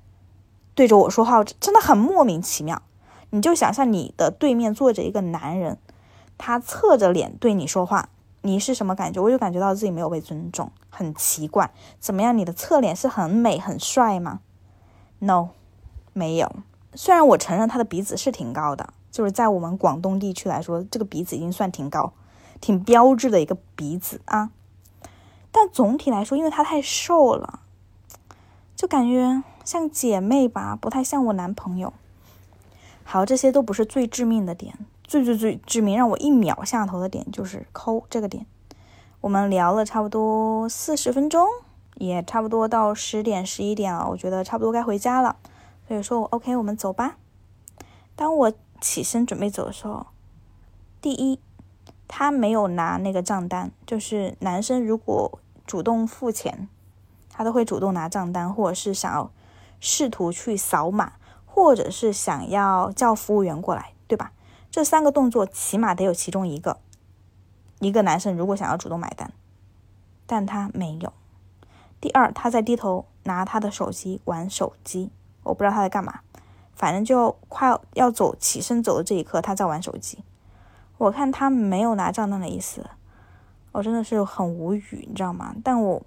[0.74, 2.82] 对着我说话，真的很莫名其妙。
[3.30, 5.78] 你就想象你的对面坐着一个男人，
[6.36, 8.08] 他侧着脸对你说话，
[8.42, 9.22] 你是什么感觉？
[9.22, 11.70] 我就感觉到自己没有被尊重，很奇怪。
[12.00, 12.36] 怎么样？
[12.36, 14.40] 你的侧脸是很美很帅吗
[15.18, 15.50] ？No，
[16.12, 16.50] 没有。
[16.94, 22.12] 虽然我承认他的鼻子是挺高的，就是在我们广东地区来说，这个鼻子已经算挺高、
[22.60, 24.50] 挺标志的一个鼻子啊。
[25.50, 27.60] 但总体来说，因为他太瘦了，
[28.76, 29.42] 就感觉。
[29.64, 31.92] 像姐妹吧，不太像我男朋友。
[33.04, 38.46] 好，这些都不是最致命的点，最最最致命，让我一秒下头的点就是抠这个点。
[39.20, 41.46] 我们聊了差不多四十分钟，
[41.96, 45.36] 也差不多到十点十一点了，我觉得差不多该回家了，
[45.86, 47.18] 所以说我 OK，我们走吧。
[48.16, 50.06] 当我起身准备走的时候，
[51.02, 51.38] 第一，
[52.08, 56.68] 他没有拿那个账单，就是男生如果主动付钱，
[57.30, 59.30] 他都会主动拿账单，或者是想要。
[59.80, 61.12] 试图去扫码，
[61.46, 64.32] 或者是想要叫服务员过来，对吧？
[64.72, 66.78] 这三个动作起码得有其中一个。
[67.78, 69.30] 一个男生如果想要主动买单，
[70.26, 71.12] 但他没有。
[72.00, 75.12] 第二，他在低头拿他的手机玩手机，
[75.44, 76.22] 我不知道他在干嘛。
[76.74, 80.24] 反正就快要走起身走的这一刻，他在玩手机。
[80.98, 82.84] 我看他没有拿账单的意思，
[83.72, 85.54] 我真的是很无语，你知道吗？
[85.64, 86.02] 但我。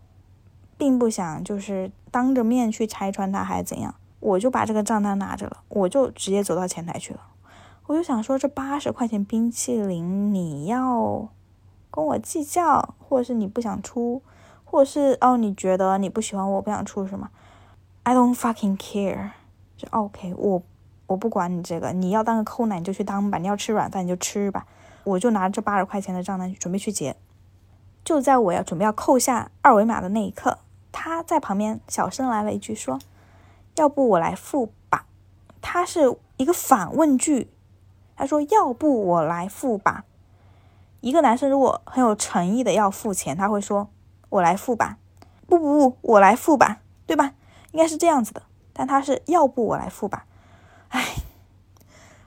[0.77, 7.19] 并不想就是当着面去拆穿他还是怎样，我就把这个账单拿着了，我就直接走到前台去了。
[7.85, 11.29] 我就想说，这八十块钱冰淇淋你要
[11.91, 14.23] 跟我计较，或者是你不想出，
[14.65, 17.29] 或者是哦你觉得你不喜欢我不想出是吗
[18.01, 19.29] ？I don't fucking care，
[19.77, 20.63] 就 OK，我
[21.05, 24.65] 我不管你这个，你要当个抠奶你就去当吧，你要吃软饭你就吃吧，
[25.03, 27.15] 我就拿这八十块钱的账单准备去结。
[28.03, 30.59] 就在我要准备要扣下二维码的那一刻。
[30.91, 32.99] 他在旁边小声来了一句说
[33.77, 35.05] ：“要不我来付吧。”
[35.61, 37.51] 他是一个反问句，
[38.15, 40.05] 他说：“要不我来付吧。”
[40.99, 43.89] 一个男生如果很有诚意的要付钱，他会说
[44.29, 44.97] ：“我来付吧。”
[45.47, 47.33] 不不不，我来付吧，对吧？
[47.71, 48.41] 应该是这样子的。
[48.73, 50.25] 但他是要不我来付吧？
[50.89, 51.15] 哎，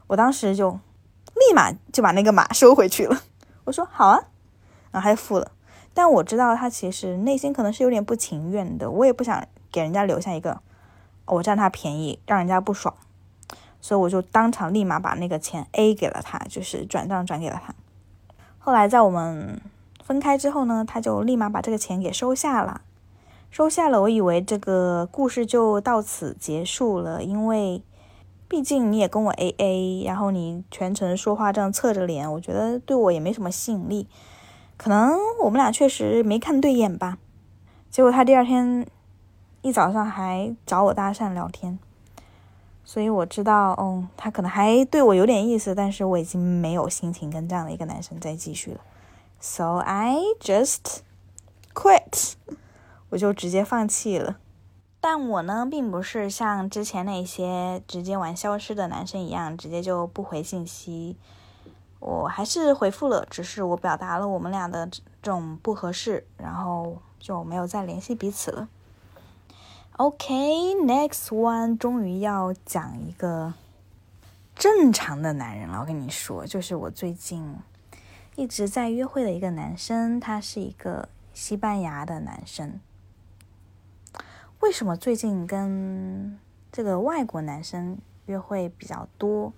[0.08, 0.78] 我当时就
[1.34, 3.20] 立马就把那个码收回去了。
[3.64, 4.18] 我说：“好啊。”
[4.92, 5.50] 然后他就付了。
[5.92, 10.60] 但我知道他其实内心可能是有点不情愿的，我也不想给人家留下一个
[11.26, 12.94] 我占他便宜，让人家不爽，
[13.80, 17.74] 所以我就当场立马把那个钱 A 给了他，就是转账转给了他。
[18.58, 19.60] 后来在我们
[20.02, 22.80] 分开之后呢，他就立马把这个钱给收下了，
[23.50, 24.02] 收下了。
[24.02, 27.82] 我以为这个故事就到此结束了，因为
[28.48, 34.06] 毕竟你也跟我 A A，然后你全程说话这样侧着脸，我觉得对我也没什么吸引力。
[34.76, 37.18] 可能我们俩确实没看对眼吧。
[37.90, 38.86] 结果他第二天
[39.62, 41.78] 一早上还找我搭讪聊天，
[42.84, 48.80] 所以我知道，哦，他可能还对我有点意思，但是我已经没有心情跟这样的一个男生再继续了。
[49.40, 50.98] So I just
[51.72, 52.34] quit，
[53.10, 54.38] 我就直接放弃了。
[55.06, 61.18] 但我呢，并不是像之前那些直接玩消失的男生一样，直接就不回信息。
[62.00, 66.96] 我还是回复了，只是我表达了我们俩的这种不合适，然后。
[67.24, 68.68] 就没有再联系彼此了。
[69.96, 73.54] OK，next one，终于要讲一个
[74.54, 75.80] 正常的男人了。
[75.80, 77.56] 我跟你说，就是我最近
[78.36, 82.78] 一直在约会的一个男生，他是一个西班牙的男生。
[84.64, 86.38] 为什么最近跟
[86.72, 89.52] 这个外国男生约会比较多，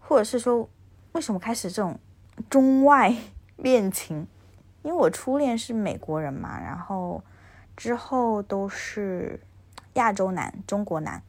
[0.00, 0.68] 或者是说
[1.12, 1.96] 为什么开始这种
[2.50, 3.14] 中外
[3.56, 4.26] 恋情？
[4.82, 7.22] 因为我初恋是美国人嘛，然后
[7.76, 9.38] 之后都是
[9.92, 11.22] 亚洲男、中国男，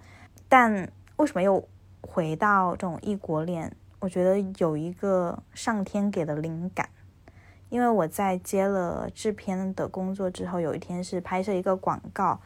[0.50, 1.64] 但为什么又
[2.02, 3.72] 回到这种异国恋？
[4.00, 6.90] 我觉得有一个上天给的灵感，
[7.70, 12.42] 因为我在接了制片的工作之后，有一天是拍摄一个广告，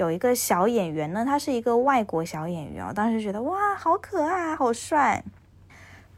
[0.00, 5.22] 有一个小演员呢，他是一个外国小演员，我当时觉得哇，好可爱，好帅。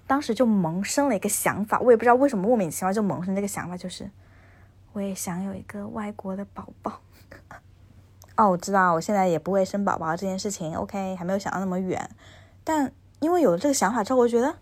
[0.07, 4.09] 当时就萌生了一个想法，我也不知道为什么莫名其妙就萌生这个想法，就是
[4.93, 7.01] 我也想有一个外国的宝宝。
[8.39, 12.09] 哦，我知道我现在也不会生宝宝这件事情，OK，还没有想到那么远。
[12.63, 14.55] 但因为有了这个想法之后，我觉得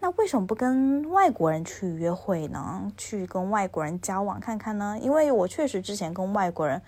[0.00, 2.90] 那为什么不跟外国人去约会呢？
[2.96, 4.96] 去跟外国人交往看看呢？
[4.98, 6.80] 因为我确实之前跟外国人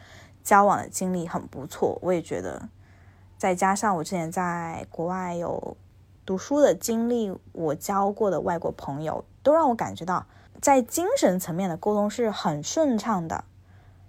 [0.44, 2.68] 交往的经历很不错，我也觉得，
[3.36, 5.76] 再加上我之前在国外有。
[6.26, 10.24] 读书的经历，我交过的外国朋友都让我感觉到，
[10.58, 13.44] 在精神层面的沟通是很顺畅的，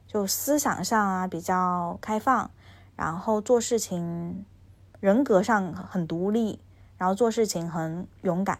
[0.07, 2.49] 就思想上啊比较开放，
[2.95, 4.45] 然后做事情
[5.01, 6.61] 人格上很独立，
[6.97, 8.59] 然后做事情很勇敢，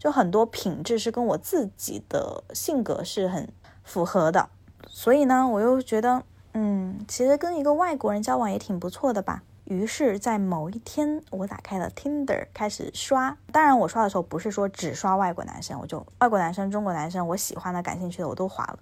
[0.00, 3.48] 就很多品质是跟我自己的性格是很
[3.84, 4.50] 符合的。
[4.88, 6.24] 所以呢，我又觉得，
[6.58, 9.42] 嗯，其实跟一个外国人交往也挺不错的吧。
[9.64, 13.36] 于是，在某一天，我打开了 Tinder，开始刷。
[13.52, 18.78] 当然，我刷的时候不是说只刷外国男生，我就外国男生、中国男生，我喜欢的、感兴趣的我都划了。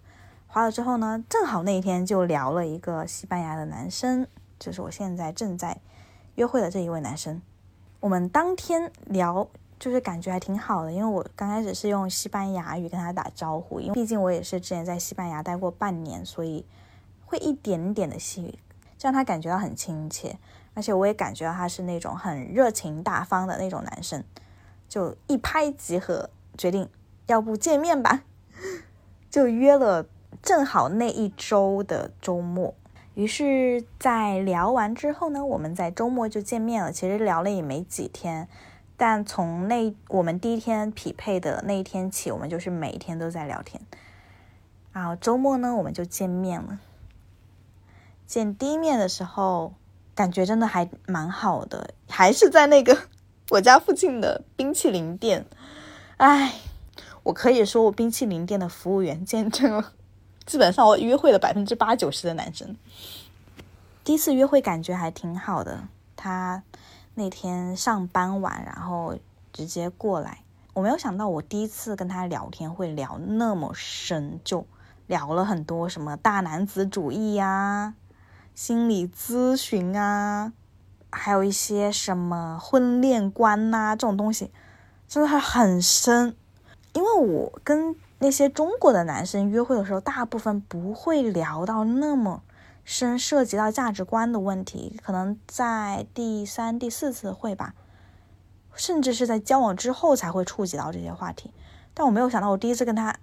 [0.46, 4.24] 划了之后呢，正好那一天就聊了一个西班牙的男生，
[4.60, 5.76] 就是我现在正在
[6.36, 7.42] 约会的这一位男生。
[7.98, 9.48] 我们当天聊，
[9.80, 16.64] 就是感觉还挺好的，因为我刚开始是用西班牙语跟他打招呼，因为毕竟我也是之前在西班牙待过半年，所以
[17.24, 18.58] 会一点点的西语，
[19.00, 20.38] 让他感觉到很亲切。
[20.74, 24.24] 而且我也感觉到他是那种很热情大方的那种男生，
[24.88, 26.88] 就一拍即合，决定
[27.26, 28.22] 要不见面吧，
[29.30, 30.06] 就约了。
[30.42, 32.74] 正好那一周的周末，
[33.14, 36.92] 于是，在聊完之后呢，我们在周末就见面了。
[36.92, 38.48] 其实聊了也没几天，
[38.96, 43.80] 但从那我们第一天匹配的那一天起，我们就是每一天都在聊天。
[44.92, 46.80] 然后周末呢，我们就见面了。
[48.34, 49.74] 见第一面的时候。
[50.16, 52.96] 感觉真的还蛮好的，还是在那个
[53.50, 55.44] 我家附近的冰淇淋店。
[56.18, 56.54] 哎，
[57.24, 59.92] 我可以说我冰淇淋店的服务员见证了
[60.46, 62.76] 基本上我约会了百分之八九十的男生。
[64.04, 66.62] 第一次约会感觉还挺好的，他
[67.14, 69.18] 那天上班晚，然后
[69.52, 70.44] 直接过来。
[70.74, 74.64] 我没有想到我第一次跟他聊天会聊那么深，就
[75.08, 77.94] 聊了很多什么大男子主义呀。
[78.54, 80.52] 心理咨询啊，
[81.10, 84.52] 还有一些什么婚恋观呐，这种东西
[85.08, 86.36] 真的还很深。
[86.92, 92.44] 因为我跟那些中国的男生约会的时候，大部分不会聊到那么
[92.84, 97.74] 深，涉及到价值观的问题，可能在第三、第四次会吧，
[98.72, 101.52] 甚至是在交往之后才会触及到这些话题。
[101.92, 103.16] 但我没有想到，我第一次跟他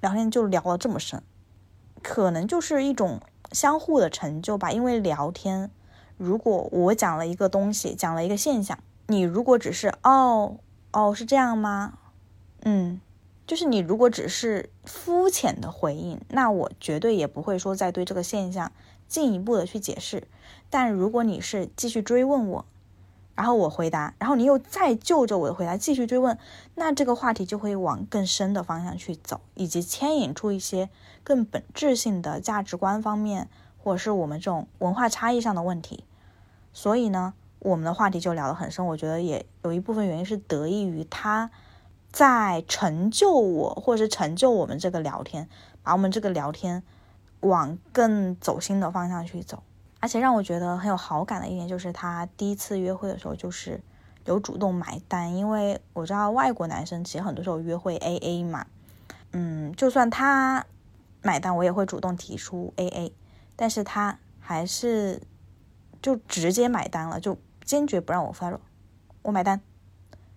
[0.00, 1.22] 聊天就聊了这么深，
[2.02, 3.20] 可能就是一种。
[3.52, 5.70] 相互的成就吧，因为聊天，
[6.16, 10.58] 如果我讲了一个东西，讲了一个现象，你如果只是哦
[10.92, 11.98] 哦是这样吗？
[12.62, 13.00] 嗯，
[13.46, 18.72] 就是你如果只是肤浅的回应，那我绝对也不会说再对这个现象
[19.06, 20.28] 进一步的去解释。
[20.70, 22.64] 但如果你是继续追问我，
[23.38, 26.36] 然后我回答，然后你又再就着我的回答继续追问，
[26.74, 30.90] 那这个话题就会往更深的方向去走，以及牵引出一些
[31.22, 33.48] 更本质性的价值观方面，
[33.80, 36.02] 或者是我们这种文化差异上的问题。
[36.72, 38.84] 所以呢，我们的话题就聊得很深。
[38.84, 41.52] 我觉得也有一部分原因是得益于他
[42.10, 45.48] 在成就我，或者是成就我们这个聊天，
[45.84, 46.82] 把我们这个聊天
[47.38, 49.62] 往更走心的方向去走。
[50.00, 53.80] 而且让我觉得很有好感的一点就是，他第一次约会的时候就是
[54.26, 58.66] 有主动买单，因为我知道外国男生其实很多时候约会 A A 嘛，
[59.32, 60.64] 嗯，就算他
[61.22, 63.12] 买单，我也会主动提出 A A，
[63.56, 65.20] 但是他还是
[66.00, 68.60] 就直接买单了，就坚决不让我付，
[69.22, 69.60] 我买单。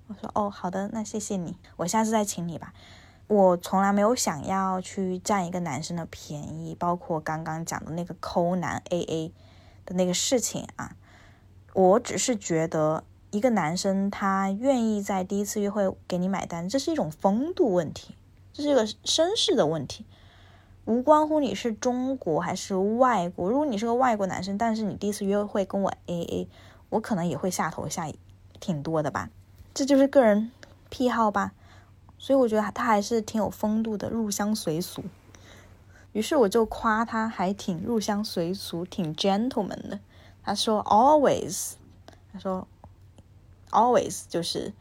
[0.07, 2.73] 我说哦，好的，那谢谢你，我下次再请你吧。
[3.27, 9.33] 我从来没有想要去占一个男生的便宜，包括刚刚讲的那个抠男 A A。
[9.93, 10.95] 那个事情啊，
[11.73, 18.15] 我只是觉得一个男生他愿意在第一次约会给你买单，这是一种风度问题，
[18.53, 20.05] 这是一个绅士的问题，
[20.85, 23.49] 无关乎你是中国还是外国。
[23.49, 26.47] 如果你是个外国男生，但是你第一次约会跟我 A A，
[26.89, 28.11] 我可能也会下头下
[28.59, 29.29] 挺多的吧，
[29.73, 30.51] 这就是个人
[30.89, 31.53] 癖好吧。
[32.17, 35.03] 所以我觉得他还是挺有风度的，入乡随俗。
[36.13, 39.99] 于是我就夸他，还挺入乡随俗，挺 gentleman 的。
[40.43, 41.73] 他说 always，
[42.33, 42.67] 他说
[43.69, 44.73] always 就是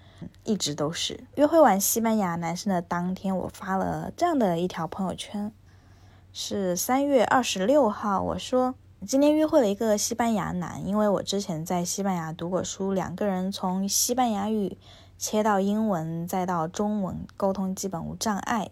[0.44, 1.22] 一直都是。
[1.36, 5.52] 约会完西班牙男生的当天，我发了这样的一条朋友圈，
[6.32, 8.20] 是三月二十六号。
[8.20, 8.74] 我说
[9.06, 14.76] 今天约会了一个西班牙男，因为我之前在西班牙读过书，两个人从西班牙语
[15.16, 18.70] 切到英文，再到中文，沟通基本无障碍。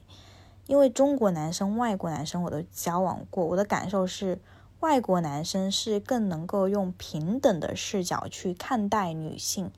[0.68, 4.38] 因为中国男生、外国男生我都交往过，我的感受是，
[4.80, 9.72] 外国男生是更能够用平等的视角去看待女性，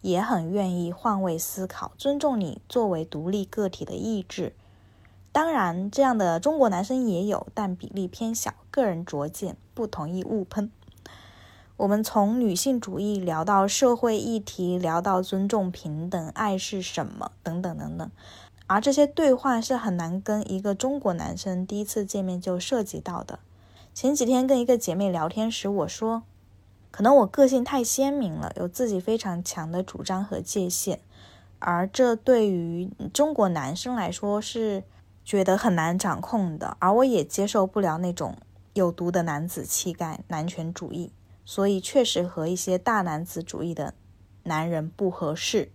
[0.00, 4.54] 也很愿意换位思考，尊重你作为独立个体的意志。
[5.30, 8.54] 当然，这样的中国男生也有，但比例偏小。
[8.70, 10.72] 个人拙见，不同意勿喷。
[11.76, 18.10] 我们从女性主义聊到社会议题，聊到尊重平等、爱是什么等等等等。
[18.70, 23.40] 而这些对话是很难跟一个中国男生第一次见面就涉及到的。
[23.92, 26.22] 前几天跟一个姐妹聊天时，我说，
[26.92, 31.00] 可能我个性太鲜明了，有自己非常强的主张和界限，
[31.58, 34.84] 而这对于中国男生来说是
[35.24, 36.76] 觉得很难掌控的。
[36.78, 38.36] 而我也接受不了那种
[38.74, 41.10] 有毒的男子气概、男权主义，
[41.44, 43.94] 所以确实和一些大男子主义的
[44.44, 45.72] 男人不合适。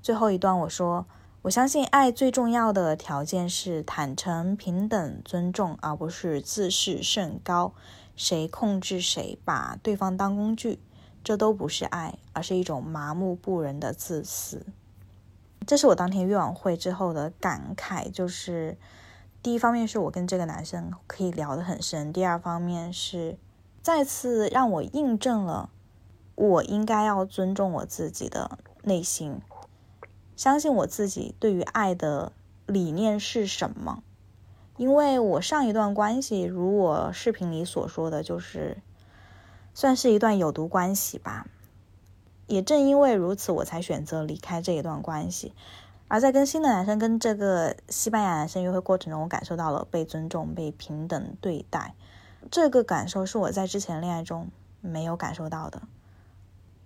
[0.00, 1.04] 最后一段我说。
[1.42, 7.74] 我相信爱最重要的条件是坦诚、平等、尊重，而不是自视甚高，
[8.14, 10.78] 谁控制谁，把对方当工具，
[11.24, 14.64] 这都不是爱，而是一种麻木不仁的自私。
[15.66, 18.78] 这是我当天约完会之后的感慨，就是
[19.42, 23.36] 第一方面是我跟这个男生可以聊得很深，第二方面是
[23.82, 25.70] 再次让我印证了
[26.36, 29.40] 我应该要尊重我自己的内心。
[30.36, 32.32] 相信我自己对于爱的
[32.66, 34.02] 理念是什么？
[34.76, 38.78] 因为我上一段关系，如我视频里所说的，就是
[39.74, 41.46] 算是一段有毒关系吧。
[42.46, 45.54] 也正因为如此，我才选择离开这一段关系。
[46.08, 51.94] 而在跟新的男生、跟这个西班牙男生约会过程中，我感受到了被尊重、被平等对待。
[52.50, 54.48] 这个感受是我在之前恋爱中
[54.80, 55.82] 没有感受到的。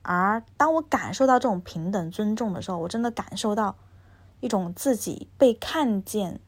[0.07, 3.75] 而当我感受到这种平等尊重的时候，我真的感受到
[4.41, 6.41] 一种自己被看见、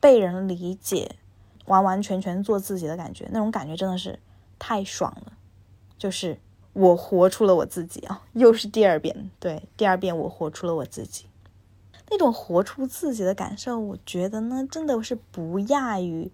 [0.00, 1.16] 被人理解、
[1.66, 3.28] 完完全全做自己的感觉。
[3.30, 4.18] 那种感觉真的是
[4.58, 5.34] 太爽了，
[5.98, 6.40] 就是
[6.72, 8.22] 我活出了我自己啊！
[8.32, 11.26] 又是第二遍，对，第二遍我活出了我自己。
[12.10, 16.30] 那种活出自己的感受，我觉得呢，真的是不亚于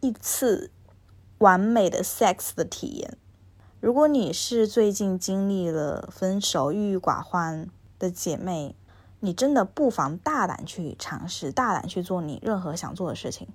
[0.00, 0.70] 一次
[1.38, 3.16] 完美的 sex 的体验。
[3.80, 7.66] 如果你是最近经历了分手、郁郁寡欢
[7.98, 8.76] 的姐妹，
[9.20, 13.48] 你真的不妨大胆去尝试，大胆去做你任何想做的事情。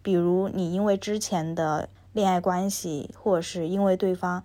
[0.00, 4.44] 比如，你因为之前的恋爱关系，或者是因为对方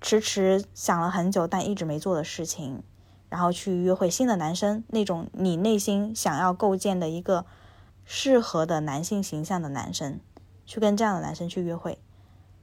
[0.00, 2.84] 迟迟想了很久但一直没做的事情，
[3.28, 7.44] 然后去约会新的男生，那种你内心想要构建的一个
[8.04, 10.20] 适合的男性形象的男生，
[10.64, 11.98] 去跟这样的男生去约会，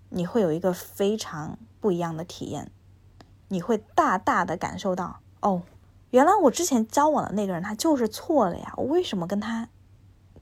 [0.07, 1.57] 你会有一个非常。
[1.79, 2.71] 不一样的体验，
[3.47, 5.63] 你会大大的感受到哦，
[6.11, 8.73] 原来我之前交往的那个人他就是错了呀！
[8.77, 9.69] 我为什么跟他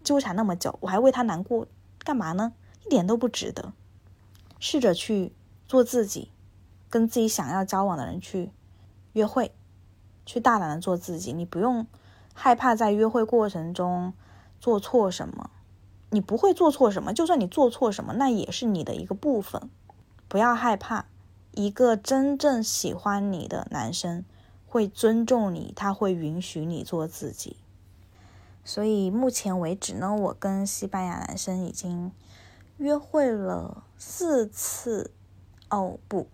[0.03, 0.77] 纠缠那么久？
[0.81, 1.67] 我还为他难过，
[1.99, 2.53] 干嘛呢？
[2.85, 3.73] 一点都不值得。
[4.59, 5.33] 试着去
[5.67, 6.31] 做自己，
[6.89, 8.51] 跟自己想要交往的人去
[9.13, 9.51] 约会，
[10.25, 11.85] 去大胆的做自己，你不用
[12.33, 14.13] 害怕在约会过程中
[14.59, 15.49] 做错什么，
[16.11, 19.69] 你不会做错什么，就算你做错什么，那也是你的一个部分，
[20.27, 21.05] 不要害怕。
[21.55, 24.23] 一个真正喜欢你的男生
[24.67, 27.57] 会尊重你，他会允许你做自己。
[28.63, 32.11] 所以目前为止呢，我跟西班牙男生已经
[32.77, 35.11] 约会了四次，
[35.69, 36.27] 哦不，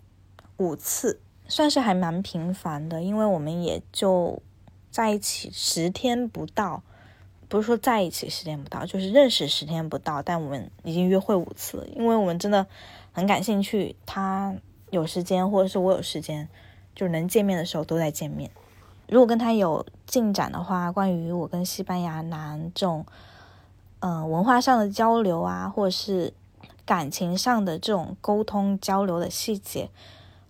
[0.57, 1.19] 五次。
[1.47, 4.41] 算是还蛮频繁的，因为我们也就
[4.89, 6.81] 在一起十天不到，
[7.49, 12.65] 不是说在一起十天不到，就是认识十天不到，但我们已经约会五次，因为我们真的
[13.11, 14.55] 很感兴趣，他
[14.91, 16.47] 有时间或者是我有时间，
[16.93, 18.51] 就能见面的时候都在见面。
[19.07, 23.05] 如果跟他有进展的话，关于我跟西班牙男这种，
[24.01, 26.33] 嗯，文化上的交流啊，或者是
[26.85, 29.89] 感情上的这种沟通交流的细节。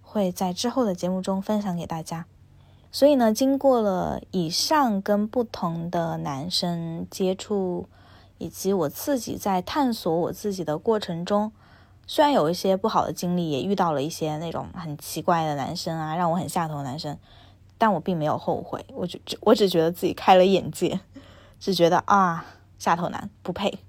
[0.03, 2.25] 会在之后的节目中分享给大家。
[2.91, 7.87] 所以呢，经过了以上跟不同的男生接触，
[8.37, 11.53] 以及我自己在探索我自己的过程中，
[12.11, 17.17] 虽然有一些不好的经历，也遇到了一些那种很奇怪的男生啊，让我很下头的男生，
[17.77, 18.85] 但我并没有后悔。
[18.93, 20.99] 我只我只觉得自己开了眼界，
[21.57, 22.43] 只觉得啊，
[22.77, 23.79] 下头男不配。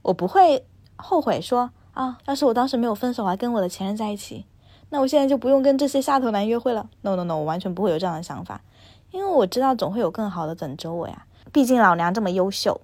[0.00, 0.64] 我不会
[0.96, 4.46] 后悔说啊，要是我当时没有分手，还跟我的前任在一起。
[4.88, 6.88] 那我现在就不用跟这些下头男约会了。
[7.02, 8.62] No No No，我完全不会有这样的想法，
[9.10, 11.26] 因为我知道总会有更好的等着我呀。
[11.52, 12.80] 毕竟老娘这么优秀，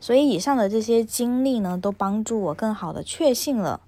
[0.00, 3.82] 所以以上的这些经历呢，都帮助我更好的确信了，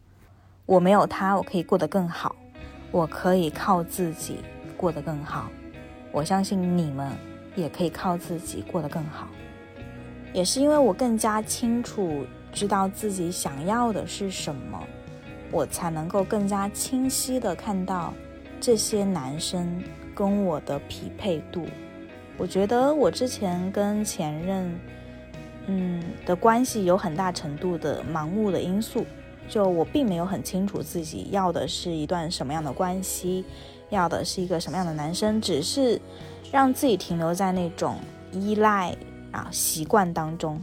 [0.69, 2.37] 我没有他，我可以过得更好，
[2.91, 4.41] 我可以靠自己
[4.77, 5.49] 过得更好。
[6.13, 7.11] 我相信你们
[7.57, 9.29] 也可以靠自己过得更好。
[10.35, 14.79] 也是因为我更加清楚知道自己想要的是什么。
[15.51, 18.13] 我才能够更加清晰的看到
[18.61, 19.83] 这些男生
[20.15, 21.65] 跟我的匹配度。
[22.37, 24.79] 我觉得我之前跟前任，
[25.67, 29.07] 嗯的关系有很大程度的盲目的因素，
[29.49, 33.45] 就我并没有很清楚自己要的是一段什么样的关系，
[33.91, 36.01] 要的是一个什么样的男生，只是
[36.53, 37.97] 让自己停留在那种
[38.33, 38.95] 依赖
[39.33, 40.61] 啊习惯当中，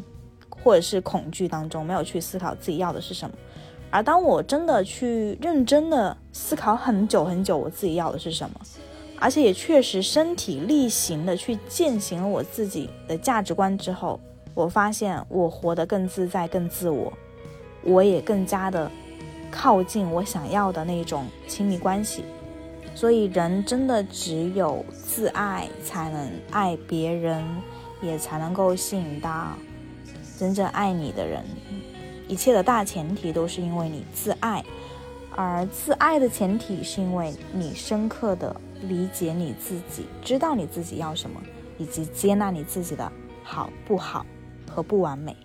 [0.50, 3.36] 或者是恐惧当中，没有去思考自己要的是什么。
[3.92, 8.60] 而当我真的去认真的思考很久很久，我自己要的是什么，
[9.20, 14.20] 而且也确实身体力行的去践行了我自己的价值观之后，
[14.54, 17.14] 我发现我活得更自在、更自我，
[17.86, 18.92] 我也更加的
[19.50, 22.26] 靠近我想要的那种亲密关系。
[22.94, 27.44] 所以，人真的只有自爱，才能爱别人，
[28.02, 29.50] 也才能够吸引到
[30.40, 31.44] 真正爱你的人。
[32.28, 34.64] 一切的大前提都是因为你自爱，
[35.36, 41.42] 而自爱的前提是因为你深刻的理解你自己，知道你自己要什么，
[41.78, 43.12] 以及接纳你自己的
[43.44, 44.26] 好不好
[44.72, 45.36] 和不完美。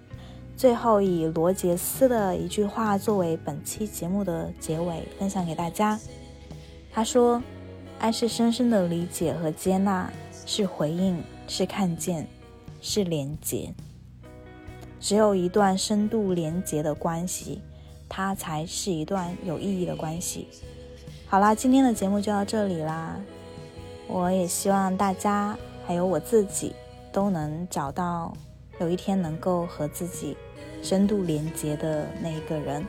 [0.60, 5.98] 最后以罗杰斯的一句话作为本期节目的结尾，分享给大家。
[6.92, 7.42] 他说
[7.98, 10.12] ：“爱是深深的理解和接纳，
[10.44, 12.28] 是回应，是看见，
[12.82, 13.72] 是连结。”
[15.00, 17.62] 只有一段深度连结的关系，
[18.06, 20.46] 它才是一段有意义的关系。
[21.26, 23.18] 好啦，今天的节目就到这里啦。
[24.06, 25.56] 我也希望大家
[25.86, 26.74] 还有我自己
[27.10, 28.36] 都能找到
[28.78, 30.36] 有一天能够和自己
[30.82, 32.84] 深度连接的那一个人，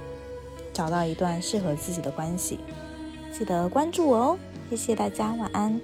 [0.74, 2.60] 找到一段适合自己的关系。
[3.32, 4.38] 记得关注我哦，
[4.70, 5.80] 谢谢大家，晚安。